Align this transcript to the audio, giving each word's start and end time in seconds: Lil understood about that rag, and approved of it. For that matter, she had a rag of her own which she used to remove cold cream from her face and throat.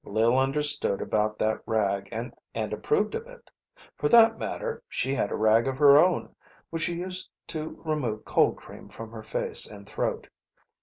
Lil 0.03 0.35
understood 0.39 0.99
about 0.99 1.37
that 1.37 1.61
rag, 1.67 2.09
and 2.11 2.73
approved 2.73 3.13
of 3.13 3.27
it. 3.27 3.51
For 3.99 4.09
that 4.09 4.39
matter, 4.39 4.81
she 4.89 5.13
had 5.13 5.29
a 5.31 5.35
rag 5.35 5.67
of 5.67 5.77
her 5.77 5.99
own 5.99 6.33
which 6.71 6.81
she 6.81 6.95
used 6.95 7.29
to 7.49 7.79
remove 7.85 8.25
cold 8.25 8.55
cream 8.57 8.89
from 8.89 9.11
her 9.11 9.21
face 9.21 9.69
and 9.69 9.87
throat. 9.87 10.27